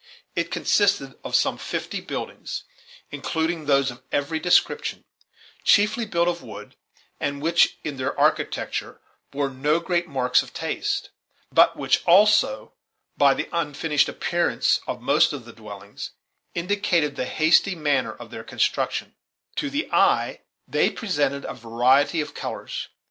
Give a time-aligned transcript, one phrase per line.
[0.35, 2.63] It consisted of some fifty buildings,
[3.11, 5.03] including those of every description,
[5.63, 6.75] chiefly built of wood,
[7.19, 11.11] and which, in their architecture, bore no great marks of taste,
[11.51, 12.73] but which also,
[13.15, 16.09] by the unfinished appearance of most of the dwellings,
[16.55, 19.13] indicated the hasty manner of their construction,
[19.57, 22.87] To the eye, they presented a variety of colors.